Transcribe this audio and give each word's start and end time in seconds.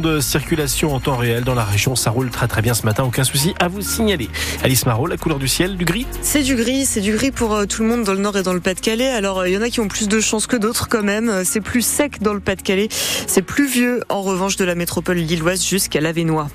de 0.00 0.20
circulation 0.20 0.94
en 0.94 1.00
temps 1.00 1.16
réel 1.16 1.44
dans 1.44 1.54
la 1.54 1.64
région. 1.64 1.96
Ça 1.96 2.10
roule 2.10 2.30
très 2.30 2.48
très 2.48 2.62
bien 2.62 2.72
ce 2.72 2.84
matin, 2.84 3.04
aucun 3.04 3.24
souci 3.24 3.54
à 3.60 3.68
vous 3.68 3.82
signaler. 3.82 4.30
Alice 4.62 4.86
Marot, 4.86 5.06
la 5.06 5.18
couleur 5.18 5.38
du 5.38 5.48
ciel, 5.48 5.76
du 5.76 5.84
gris? 5.84 6.06
C'est 6.22 6.42
du 6.42 6.56
gris, 6.56 6.86
c'est 6.86 7.00
du 7.00 7.12
gris 7.12 7.30
pour 7.30 7.54
euh, 7.54 7.66
tout 7.66 7.82
le 7.82 7.88
monde 7.88 8.04
dans 8.04 8.14
le 8.14 8.20
nord 8.20 8.36
et 8.38 8.42
dans 8.42 8.54
le 8.54 8.60
Pas-de-Calais. 8.60 9.10
Alors 9.10 9.40
euh, 9.40 9.48
il 9.48 9.54
y 9.54 9.58
en 9.58 9.62
a 9.62 9.68
qui 9.68 9.80
ont 9.80 9.88
plus 9.88 10.08
de 10.08 10.20
chance 10.20 10.46
que 10.46 10.56
d'autres 10.56 10.88
quand 10.88 11.02
même. 11.02 11.28
Euh, 11.28 11.42
c'est 11.44 11.60
plus 11.60 11.82
sec 11.82 12.22
dans 12.22 12.32
le 12.32 12.40
Pas-de-Calais, 12.40 12.88
c'est 12.90 13.42
plus 13.42 13.66
vieux 13.66 14.02
en 14.08 14.22
revanche 14.22 14.56
de 14.56 14.64
la 14.64 14.74
métropole 14.74 15.18
lilloise 15.18 15.62
jusqu'à 15.62 16.00
l'Avenois. 16.00 16.48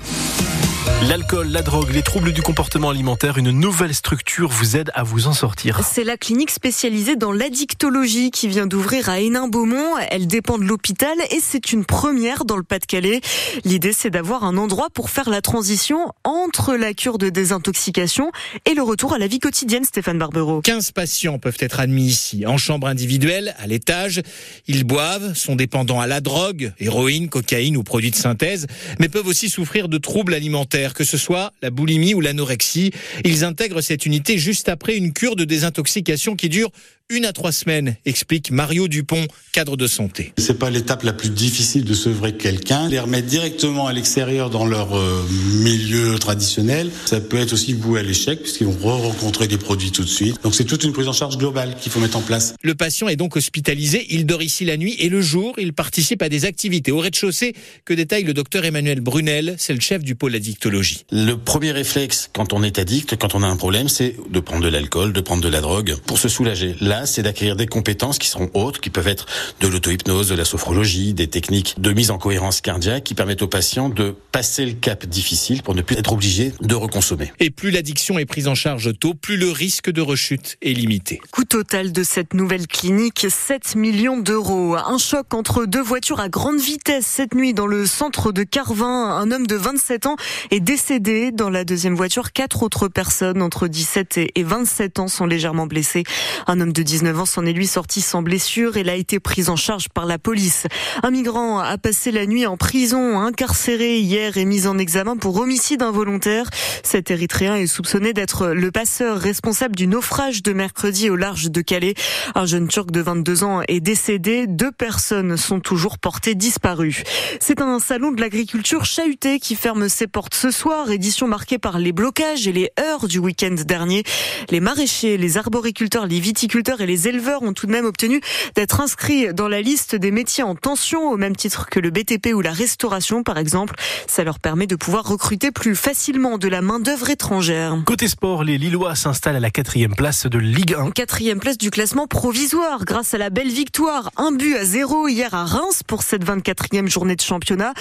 L'alcool, 1.08 1.48
la 1.52 1.62
drogue, 1.62 1.90
les 1.92 2.02
troubles 2.02 2.32
du 2.32 2.42
comportement 2.42 2.90
alimentaire, 2.90 3.38
une 3.38 3.52
nouvelle 3.52 3.94
structure 3.94 4.48
vous 4.48 4.76
aide 4.76 4.90
à 4.94 5.04
vous 5.04 5.28
en 5.28 5.32
sortir. 5.32 5.80
C'est 5.88 6.02
la 6.02 6.16
clinique 6.16 6.50
spécialisée 6.50 7.14
dans 7.14 7.30
l'addictologie 7.30 8.32
qui 8.32 8.48
vient 8.48 8.66
d'ouvrir 8.66 9.08
à 9.08 9.20
Hénin-Beaumont. 9.20 9.96
Elle 10.10 10.26
dépend 10.26 10.58
de 10.58 10.64
l'hôpital 10.64 11.16
et 11.30 11.38
c'est 11.40 11.72
une 11.72 11.84
première 11.84 12.44
dans 12.44 12.56
le 12.56 12.64
Pas-de-Calais. 12.64 13.20
L'idée, 13.64 13.92
c'est 13.92 14.10
d'avoir 14.10 14.42
un 14.42 14.56
endroit 14.56 14.88
pour 14.92 15.08
faire 15.08 15.30
la 15.30 15.40
transition 15.40 16.12
entre 16.24 16.74
la 16.74 16.92
cure 16.94 17.18
de 17.18 17.28
désintoxication 17.28 18.32
et 18.66 18.74
le 18.74 18.82
retour 18.82 19.12
à 19.12 19.18
la 19.18 19.28
vie 19.28 19.38
quotidienne, 19.38 19.84
Stéphane 19.84 20.18
Barbero. 20.18 20.62
15 20.62 20.90
patients 20.90 21.38
peuvent 21.38 21.58
être 21.60 21.78
admis 21.78 22.06
ici, 22.06 22.44
en 22.44 22.58
chambre 22.58 22.88
individuelle, 22.88 23.54
à 23.58 23.68
l'étage. 23.68 24.20
Ils 24.66 24.82
boivent, 24.82 25.34
sont 25.34 25.54
dépendants 25.54 26.00
à 26.00 26.08
la 26.08 26.20
drogue, 26.20 26.72
héroïne, 26.80 27.28
cocaïne 27.28 27.76
ou 27.76 27.84
produits 27.84 28.10
de 28.10 28.16
synthèse, 28.16 28.66
mais 28.98 29.08
peuvent 29.08 29.28
aussi 29.28 29.48
souffrir 29.48 29.88
de 29.88 29.98
troubles 29.98 30.34
alimentaires 30.34 30.77
que 30.86 31.04
ce 31.04 31.18
soit 31.18 31.52
la 31.62 31.70
boulimie 31.70 32.14
ou 32.14 32.20
l'anorexie. 32.20 32.92
Ils 33.24 33.44
intègrent 33.44 33.80
cette 33.80 34.06
unité 34.06 34.38
juste 34.38 34.68
après 34.68 34.96
une 34.96 35.12
cure 35.12 35.36
de 35.36 35.44
désintoxication 35.44 36.36
qui 36.36 36.48
dure 36.48 36.70
une 37.10 37.24
à 37.24 37.32
trois 37.32 37.52
semaines, 37.52 37.96
explique 38.04 38.50
Mario 38.50 38.86
Dupont, 38.86 39.26
cadre 39.52 39.78
de 39.78 39.86
santé. 39.86 40.34
C'est 40.36 40.58
pas 40.58 40.68
l'étape 40.68 41.04
la 41.04 41.14
plus 41.14 41.30
difficile 41.30 41.84
de 41.84 41.94
sevrer 41.94 42.34
quelqu'un. 42.34 42.86
Les 42.90 43.00
remettre 43.00 43.26
directement 43.26 43.86
à 43.86 43.94
l'extérieur 43.94 44.50
dans 44.50 44.66
leur 44.66 44.94
euh, 44.94 45.26
milieu 45.62 46.18
traditionnel, 46.18 46.90
ça 47.06 47.18
peut 47.20 47.38
être 47.38 47.54
aussi 47.54 47.72
voué 47.72 48.00
à 48.00 48.02
l'échec 48.02 48.42
puisqu'ils 48.42 48.66
vont 48.66 48.76
re-rencontrer 48.76 49.48
des 49.48 49.56
produits 49.56 49.90
tout 49.90 50.02
de 50.02 50.08
suite. 50.08 50.42
Donc 50.42 50.54
c'est 50.54 50.64
toute 50.64 50.84
une 50.84 50.92
prise 50.92 51.08
en 51.08 51.14
charge 51.14 51.38
globale 51.38 51.76
qu'il 51.80 51.90
faut 51.90 51.98
mettre 51.98 52.18
en 52.18 52.20
place. 52.20 52.54
Le 52.62 52.74
patient 52.74 53.08
est 53.08 53.16
donc 53.16 53.36
hospitalisé, 53.36 54.06
il 54.10 54.26
dort 54.26 54.42
ici 54.42 54.66
la 54.66 54.76
nuit 54.76 54.94
et 54.98 55.08
le 55.08 55.22
jour, 55.22 55.54
il 55.56 55.72
participe 55.72 56.20
à 56.20 56.28
des 56.28 56.44
activités 56.44 56.92
au 56.92 56.98
rez-de-chaussée 56.98 57.54
que 57.86 57.94
détaille 57.94 58.24
le 58.24 58.34
docteur 58.34 58.66
Emmanuel 58.66 59.00
Brunel, 59.00 59.54
c'est 59.56 59.72
le 59.72 59.80
chef 59.80 60.02
du 60.02 60.14
pôle 60.14 60.34
addictologie. 60.34 61.06
Le 61.10 61.36
premier 61.36 61.72
réflexe 61.72 62.28
quand 62.34 62.52
on 62.52 62.62
est 62.62 62.78
addict, 62.78 63.16
quand 63.16 63.34
on 63.34 63.42
a 63.42 63.46
un 63.46 63.56
problème, 63.56 63.88
c'est 63.88 64.14
de 64.30 64.40
prendre 64.40 64.62
de 64.62 64.68
l'alcool, 64.68 65.14
de 65.14 65.20
prendre 65.22 65.42
de 65.42 65.48
la 65.48 65.62
drogue 65.62 65.96
pour 66.04 66.18
se 66.18 66.28
soulager. 66.28 66.76
Là, 66.82 66.97
c'est 67.06 67.22
d'acquérir 67.22 67.56
des 67.56 67.66
compétences 67.66 68.18
qui 68.18 68.28
seront 68.28 68.50
autres, 68.54 68.80
qui 68.80 68.90
peuvent 68.90 69.08
être 69.08 69.26
de 69.60 69.68
l'auto-hypnose, 69.68 70.28
de 70.28 70.34
la 70.34 70.44
sophrologie, 70.44 71.14
des 71.14 71.28
techniques 71.28 71.74
de 71.78 71.92
mise 71.92 72.10
en 72.10 72.18
cohérence 72.18 72.60
cardiaque 72.60 73.04
qui 73.04 73.14
permettent 73.14 73.42
aux 73.42 73.48
patients 73.48 73.88
de 73.88 74.14
passer 74.32 74.66
le 74.66 74.72
cap 74.72 75.06
difficile 75.06 75.62
pour 75.62 75.74
ne 75.74 75.82
plus 75.82 75.96
être 75.96 76.12
obligés 76.12 76.52
de 76.60 76.74
reconsommer. 76.74 77.32
Et 77.40 77.50
plus 77.50 77.70
l'addiction 77.70 78.18
est 78.18 78.26
prise 78.26 78.48
en 78.48 78.54
charge 78.54 78.96
tôt, 78.98 79.14
plus 79.14 79.36
le 79.36 79.50
risque 79.50 79.90
de 79.90 80.00
rechute 80.00 80.56
est 80.62 80.72
limité. 80.72 81.20
Coût 81.30 81.44
total 81.44 81.92
de 81.92 82.02
cette 82.02 82.34
nouvelle 82.34 82.66
clinique, 82.66 83.26
7 83.28 83.76
millions 83.76 84.18
d'euros. 84.18 84.76
Un 84.76 84.98
choc 84.98 85.34
entre 85.34 85.66
deux 85.66 85.82
voitures 85.82 86.20
à 86.20 86.28
grande 86.28 86.60
vitesse 86.60 87.06
cette 87.06 87.34
nuit 87.34 87.54
dans 87.54 87.66
le 87.66 87.86
centre 87.86 88.32
de 88.32 88.42
Carvin. 88.42 89.10
Un 89.10 89.30
homme 89.30 89.46
de 89.46 89.56
27 89.56 90.06
ans 90.06 90.16
est 90.50 90.60
décédé 90.60 91.32
dans 91.32 91.50
la 91.50 91.64
deuxième 91.64 91.94
voiture. 91.94 92.32
Quatre 92.32 92.62
autres 92.62 92.88
personnes 92.88 93.42
entre 93.42 93.68
17 93.68 94.18
et 94.34 94.42
27 94.42 94.98
ans 94.98 95.08
sont 95.08 95.26
légèrement 95.26 95.66
blessées. 95.66 96.04
Un 96.46 96.60
homme 96.60 96.72
de 96.72 96.82
19 96.88 97.20
ans 97.20 97.26
s'en 97.26 97.44
est 97.44 97.52
lui 97.52 97.66
sorti 97.66 98.00
sans 98.00 98.22
blessure 98.22 98.78
et 98.78 98.88
a 98.88 98.94
été 98.94 99.20
pris 99.20 99.50
en 99.50 99.56
charge 99.56 99.90
par 99.90 100.06
la 100.06 100.18
police. 100.18 100.66
Un 101.02 101.10
migrant 101.10 101.58
a 101.58 101.76
passé 101.76 102.10
la 102.10 102.24
nuit 102.24 102.46
en 102.46 102.56
prison, 102.56 103.20
incarcéré 103.20 103.98
hier 103.98 104.38
et 104.38 104.46
mis 104.46 104.66
en 104.66 104.78
examen 104.78 105.18
pour 105.18 105.36
homicide 105.36 105.82
involontaire. 105.82 106.48
Cet 106.82 107.10
Érythréen 107.10 107.56
est 107.56 107.66
soupçonné 107.66 108.14
d'être 108.14 108.48
le 108.48 108.70
passeur 108.70 109.18
responsable 109.18 109.76
du 109.76 109.86
naufrage 109.86 110.42
de 110.42 110.54
mercredi 110.54 111.10
au 111.10 111.16
large 111.16 111.50
de 111.50 111.60
Calais. 111.60 111.92
Un 112.34 112.46
jeune 112.46 112.68
Turc 112.68 112.90
de 112.90 113.02
22 113.02 113.44
ans 113.44 113.60
est 113.68 113.80
décédé. 113.80 114.46
Deux 114.46 114.72
personnes 114.72 115.36
sont 115.36 115.60
toujours 115.60 115.98
portées 115.98 116.34
disparues. 116.34 117.02
C'est 117.38 117.60
un 117.60 117.80
salon 117.80 118.12
de 118.12 118.20
l'agriculture 118.22 118.86
chahuté 118.86 119.40
qui 119.40 119.56
ferme 119.56 119.90
ses 119.90 120.06
portes 120.06 120.34
ce 120.34 120.50
soir. 120.50 120.90
Édition 120.90 121.28
marquée 121.28 121.58
par 121.58 121.78
les 121.78 121.92
blocages 121.92 122.48
et 122.48 122.52
les 122.52 122.70
heures 122.80 123.08
du 123.08 123.18
week-end 123.18 123.56
dernier. 123.66 124.04
Les 124.48 124.60
maraîchers, 124.60 125.18
les 125.18 125.36
arboriculteurs, 125.36 126.06
les 126.06 126.18
viticulteurs 126.18 126.77
et 126.80 126.86
les 126.86 127.08
éleveurs 127.08 127.42
ont 127.42 127.52
tout 127.52 127.66
de 127.66 127.72
même 127.72 127.84
obtenu 127.84 128.20
d'être 128.54 128.80
inscrits 128.80 129.32
dans 129.34 129.48
la 129.48 129.60
liste 129.60 129.94
des 129.94 130.10
métiers 130.10 130.44
en 130.44 130.54
tension, 130.54 131.10
au 131.10 131.16
même 131.16 131.36
titre 131.36 131.66
que 131.68 131.80
le 131.80 131.90
BTP 131.90 132.34
ou 132.34 132.40
la 132.40 132.52
restauration, 132.52 133.22
par 133.22 133.38
exemple. 133.38 133.74
Ça 134.06 134.24
leur 134.24 134.38
permet 134.38 134.66
de 134.66 134.76
pouvoir 134.76 135.04
recruter 135.04 135.50
plus 135.50 135.74
facilement 135.74 136.38
de 136.38 136.48
la 136.48 136.62
main-d'œuvre 136.62 137.10
étrangère. 137.10 137.76
Côté 137.86 138.08
sport, 138.08 138.44
les 138.44 138.58
Lillois 138.58 138.94
s'installent 138.94 139.36
à 139.36 139.40
la 139.40 139.50
quatrième 139.50 139.94
place 139.94 140.26
de 140.26 140.38
Ligue 140.38 140.74
1. 140.74 140.90
Quatrième 140.90 141.40
place 141.40 141.58
du 141.58 141.70
classement 141.70 142.06
provisoire 142.06 142.84
grâce 142.84 143.14
à 143.14 143.18
la 143.18 143.30
belle 143.30 143.50
victoire. 143.50 144.10
Un 144.16 144.32
but 144.32 144.56
à 144.56 144.64
zéro 144.64 145.08
hier 145.08 145.34
à 145.34 145.44
Reims 145.44 145.82
pour 145.86 146.02
cette 146.02 146.24
24e 146.24 146.88
journée 146.88 147.16
de 147.16 147.20
championnat. 147.20 147.72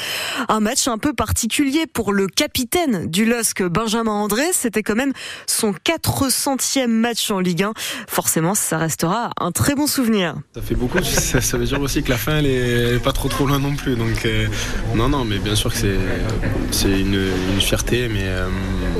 Un 0.50 0.60
match 0.60 0.88
un 0.88 0.98
peu 0.98 1.14
particulier 1.14 1.88
pour 1.88 2.14
le 2.14 2.28
capitaine 2.28 3.08
du 3.08 3.26
LOSC, 3.26 3.64
Benjamin 3.64 4.12
André. 4.12 4.44
C'était 4.54 4.84
quand 4.84 4.96
même 4.96 5.14
son 5.48 5.72
400e 5.72 6.88
match 6.88 7.32
en 7.32 7.40
Ligue 7.40 7.64
1. 7.64 7.74
Forcément, 8.08 8.56
ça 8.56 8.87
restera 8.88 9.32
un 9.38 9.52
très 9.52 9.76
bon 9.76 9.86
souvenir. 9.86 10.36
Ça 10.56 10.62
fait 10.62 10.74
beaucoup, 10.74 11.04
ça, 11.04 11.58
veut 11.58 11.66
dire 11.66 11.82
aussi 11.82 12.04
que 12.04 12.10
la 12.10 12.18
fin 12.18 12.38
elle 12.38 12.46
est 12.46 13.04
pas 13.04 13.12
trop 13.12 13.28
trop 13.28 13.46
loin 13.46 13.60
non 13.60 13.76
plus. 13.76 13.98
Donc 13.98 14.26
euh, 14.26 14.48
non 14.96 15.10
non 15.10 15.26
mais 15.26 15.40
bien 15.40 15.56
sûr 15.56 15.74
que 15.74 15.78
c'est 16.72 17.00
une, 17.00 17.20
fierté 17.60 18.08
mais 18.08 18.24
euh, 18.24 18.48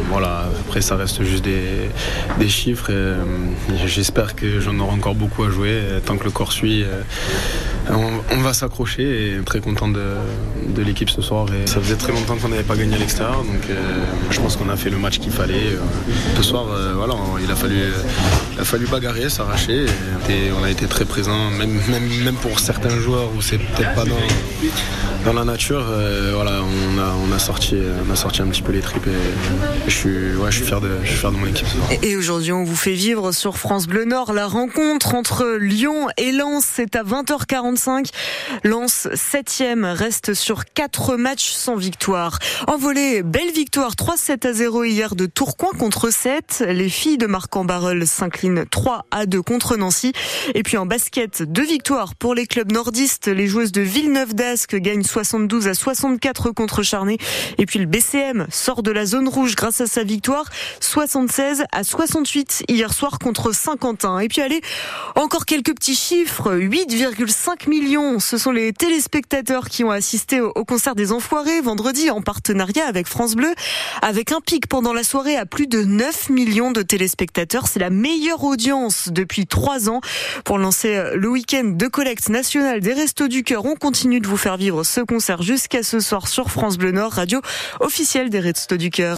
voilà 0.10 0.50
après 0.60 0.82
ça 0.82 0.98
reste 0.98 1.24
juste 1.24 1.46
des, 1.46 2.50
chiffres 2.50 2.88
euh, 2.90 3.24
j'espère 3.86 4.36
que 4.36 4.60
j'en 4.60 4.78
aurai 4.80 4.92
encore 4.92 5.16
beaucoup 5.16 5.44
à 5.44 5.50
jouer 5.50 5.82
tant 6.06 6.18
que 6.18 6.26
le 6.26 6.32
corps 6.32 6.52
suit. 6.52 6.84
On, 7.90 8.42
va 8.42 8.54
s'accrocher 8.54 9.06
et 9.38 9.44
très 9.46 9.62
content 9.62 9.88
de, 9.88 10.82
l'équipe 10.82 11.10
ce 11.10 11.22
soir. 11.22 11.46
Ça 11.66 11.80
faisait 11.80 11.96
très 11.96 12.12
longtemps 12.12 12.36
qu'on 12.36 12.50
n'avait 12.50 12.70
pas 12.72 12.76
gagné 12.76 12.96
à 12.96 12.98
l'extérieur, 12.98 13.38
donc 13.38 13.64
je 14.30 14.40
pense 14.42 14.58
qu'on 14.58 14.70
a 14.70 14.76
fait 14.76 14.90
le 14.90 14.98
match 14.98 15.20
qu'il 15.20 15.32
fallait. 15.32 15.78
Ce 16.36 16.44
soir, 16.44 16.66
voilà, 16.96 17.16
il 17.42 17.50
a 17.50 17.56
fallu, 17.56 17.80
il 18.58 18.62
a 18.62 18.66
fallu 18.66 18.88
bagarrer, 18.88 19.30
s'arracher. 19.30 19.86
On 20.60 20.64
a 20.64 20.72
été 20.72 20.88
très 20.88 21.06
présent, 21.06 21.52
même, 21.52 22.36
pour 22.42 22.60
certains 22.60 22.98
joueurs 23.00 23.30
où 23.36 23.42
c'est 23.42 23.60
peut-être 23.60 23.94
pas 23.94 24.04
dans, 25.26 25.34
la 25.34 25.44
nature. 25.44 25.86
Euh, 25.90 26.32
voilà, 26.34 26.62
on 26.64 27.32
a, 27.32 27.38
sorti, 27.38 27.76
a 28.12 28.16
sorti 28.16 28.42
un 28.42 28.48
petit 28.48 28.64
peu 28.64 28.72
les 28.72 28.80
tripes 28.80 29.06
et 29.06 29.90
je 29.90 29.94
suis, 29.94 30.66
fier, 30.66 30.82
de, 30.82 30.88
de 30.88 31.38
mon 31.38 31.46
équipe. 31.46 31.68
Et 32.02 32.16
aujourd'hui, 32.16 32.52
on 32.52 32.64
vous 32.64 32.76
fait 32.76 32.94
vivre 32.94 33.32
sur 33.32 33.58
France 33.58 33.86
Bleu 33.86 34.06
Nord 34.06 34.34
la 34.34 34.48
rencontre 34.48 35.14
entre 35.14 35.58
Lyon 35.60 36.08
et 36.18 36.32
Lens. 36.32 36.66
C'est 36.66 36.96
à 36.96 37.04
20h45. 37.04 38.10
Lens, 38.64 39.08
7 39.14 39.64
reste 39.84 40.34
sur 40.34 40.66
4 40.66 41.16
matchs 41.18 41.52
sans 41.52 41.76
victoire. 41.76 42.40
En 42.68 42.78
volée, 42.78 43.22
belle 43.22 43.52
victoire 43.52 43.92
3-7 43.92 44.48
à 44.48 44.54
0 44.54 44.84
hier 44.86 45.16
de 45.16 45.28
Tourcoing 45.28 45.78
contre 45.78 46.10
7. 46.10 46.64
Les 46.70 46.90
filles 46.90 47.18
de 47.18 47.28
Marc 47.28 47.56
en 47.56 47.68
s'inclinent 48.06 48.47
3 48.70 49.06
à 49.12 49.26
2 49.26 49.42
contre 49.42 49.78
Nancy. 49.78 50.14
Et 50.56 50.64
puis 50.64 50.78
en 50.78 50.86
basket, 50.86 51.44
deux 51.44 51.66
victoires 51.66 52.16
pour 52.16 52.36
les 52.36 52.46
clubs 52.46 52.72
nordistes. 52.72 53.28
Les 53.28 53.48
joueuses 53.48 53.72
de 53.72 53.82
Villeneuve 53.82 54.34
d'Ascq 54.34 54.76
gagnent 54.76 55.04
72 55.04 55.68
à 55.68 55.74
64 55.74 56.52
contre 56.52 56.84
Charnay. 56.84 57.18
Et 57.58 57.66
puis 57.66 57.80
le 57.80 57.86
BCM 57.86 58.48
sort 58.50 58.84
de 58.84 58.92
la 58.92 59.06
zone 59.06 59.28
rouge 59.28 59.56
grâce 59.56 59.82
à 59.82 59.88
sa 59.88 60.04
victoire 60.04 60.46
76 60.80 61.64
à 61.72 61.84
68 61.84 62.64
hier 62.68 62.94
soir 62.94 63.20
contre 63.20 63.52
Saint-Quentin. 63.52 64.20
Et 64.20 64.28
puis 64.28 64.42
allez, 64.42 64.62
encore 65.16 65.46
quelques 65.46 65.74
petits 65.76 65.96
chiffres. 65.96 66.56
8,5 66.56 67.70
millions. 67.70 68.20
Ce 68.20 68.38
sont 68.38 68.52
les 68.52 68.74
téléspectateurs 68.74 69.70
qui 69.70 69.84
ont 69.84 69.92
assisté 69.92 70.42
au 70.42 70.66
concert 70.66 70.96
des 70.96 71.12
Enfoirés 71.12 71.62
vendredi 71.62 72.10
en 72.10 72.22
partenariat 72.22 72.86
avec 72.86 73.08
France 73.08 73.36
Bleu. 73.36 73.54
Avec 74.02 74.32
un 74.32 74.42
pic 74.42 74.68
pendant 74.68 74.94
la 74.94 75.04
soirée 75.04 75.36
à 75.36 75.46
plus 75.46 75.68
de 75.68 75.84
9 75.84 76.30
millions 76.30 76.72
de 76.72 76.82
téléspectateurs. 76.82 77.68
C'est 77.68 77.80
la 77.80 77.90
audience 78.44 79.10
depuis 79.12 79.48
trois 79.48 79.90
ans. 79.90 80.02
Pour 80.44 80.58
lancer 80.58 81.12
le 81.16 81.30
week-end 81.30 81.64
de 81.66 81.88
collecte 81.88 82.30
nationale 82.30 82.82
des 82.82 82.94
Restos 82.94 83.28
du 83.28 83.44
Cœur, 83.44 83.66
on 83.66 83.76
continue 83.76 84.20
de 84.20 84.28
vous 84.28 84.38
faire 84.38 84.58
vivre 84.58 84.84
ce 84.84 85.02
concert 85.02 85.42
jusqu'à 85.42 85.84
ce 85.84 86.00
soir 86.00 86.28
sur 86.28 86.52
France 86.52 86.78
Bleu 86.78 86.92
Nord, 86.92 87.14
radio 87.14 87.42
officielle 87.80 88.30
des 88.30 88.40
Restos 88.40 88.78
du 88.78 88.90
Cœur. 88.90 89.16